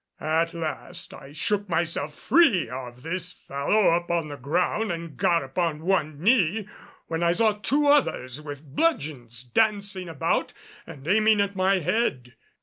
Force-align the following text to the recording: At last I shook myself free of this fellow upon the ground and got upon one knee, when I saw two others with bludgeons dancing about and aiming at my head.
At 0.19 0.55
last 0.55 1.13
I 1.13 1.31
shook 1.31 1.69
myself 1.69 2.15
free 2.15 2.67
of 2.67 3.03
this 3.03 3.33
fellow 3.33 3.91
upon 3.91 4.29
the 4.29 4.35
ground 4.35 4.91
and 4.91 5.15
got 5.15 5.43
upon 5.43 5.83
one 5.85 6.19
knee, 6.19 6.67
when 7.05 7.21
I 7.21 7.33
saw 7.33 7.51
two 7.51 7.85
others 7.85 8.41
with 8.41 8.63
bludgeons 8.65 9.43
dancing 9.43 10.09
about 10.09 10.53
and 10.87 11.07
aiming 11.07 11.39
at 11.39 11.55
my 11.55 11.81
head. 11.81 12.33